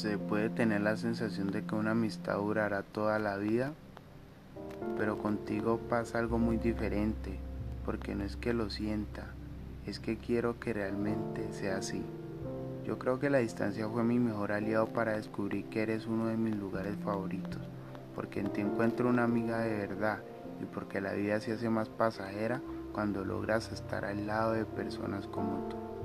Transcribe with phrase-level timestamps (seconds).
[0.00, 3.74] Se puede tener la sensación de que una amistad durará toda la vida,
[4.96, 7.38] pero contigo pasa algo muy diferente,
[7.84, 9.26] porque no es que lo sienta,
[9.84, 12.02] es que quiero que realmente sea así.
[12.86, 16.38] Yo creo que la distancia fue mi mejor aliado para descubrir que eres uno de
[16.38, 17.60] mis lugares favoritos,
[18.14, 20.20] porque en ti encuentro una amiga de verdad
[20.62, 22.62] y porque la vida se hace más pasajera
[22.94, 25.99] cuando logras estar al lado de personas como tú.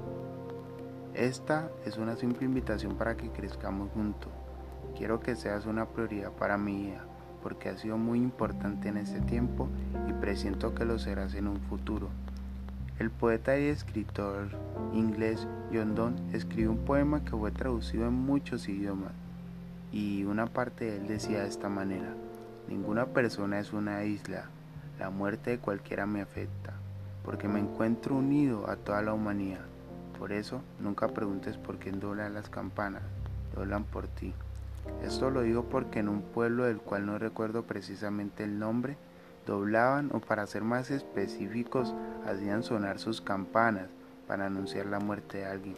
[1.16, 4.30] Esta es una simple invitación para que crezcamos juntos.
[4.98, 7.06] Quiero que seas una prioridad para mi vida,
[7.42, 9.70] porque ha sido muy importante en este tiempo
[10.10, 12.10] y presiento que lo serás en un futuro.
[13.00, 14.50] El poeta y escritor
[14.92, 19.14] inglés John Donne escribió un poema que fue traducido en muchos idiomas
[19.94, 22.14] y una parte de él decía de esta manera,
[22.68, 24.50] ninguna persona es una isla,
[25.00, 26.74] la muerte de cualquiera me afecta,
[27.24, 29.75] porque me encuentro unido a toda la humanidad.
[30.18, 33.04] Por eso, nunca preguntes por quién doblan las campanas,
[33.54, 34.34] doblan por ti.
[35.04, 38.98] Esto lo digo porque en un pueblo del cual no recuerdo precisamente el nombre,
[39.46, 41.94] doblaban o para ser más específicos,
[42.26, 43.90] hacían sonar sus campanas
[44.28, 45.78] para anunciar la muerte de alguien.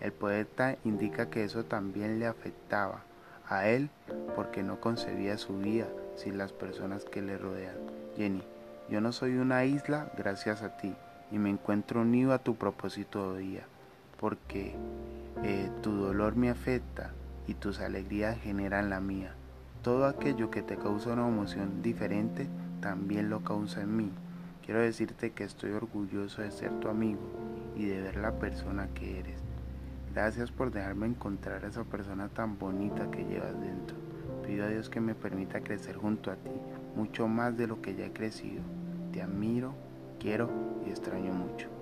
[0.00, 3.02] El poeta indica que eso también le afectaba
[3.48, 3.90] a él
[4.36, 5.86] porque no concebía su vida
[6.16, 7.76] sin las personas que le rodean.
[8.16, 8.42] Jenny,
[8.90, 10.94] yo no soy una isla gracias a ti
[11.30, 13.62] y me encuentro unido a tu propósito de día,
[14.18, 14.74] porque
[15.42, 17.12] eh, tu dolor me afecta
[17.46, 19.34] y tus alegrías generan la mía.
[19.82, 22.48] Todo aquello que te causa una emoción diferente
[22.80, 24.10] también lo causa en mí.
[24.64, 27.20] Quiero decirte que estoy orgulloso de ser tu amigo
[27.76, 29.40] y de ver la persona que eres.
[30.14, 33.96] Gracias por dejarme encontrar a esa persona tan bonita que llevas dentro.
[34.46, 36.50] Pido a Dios que me permita crecer junto a ti,
[36.96, 38.62] mucho más de lo que ya he crecido.
[39.12, 39.74] Te admiro
[40.18, 40.50] quiero
[40.86, 41.77] y extraño mucho.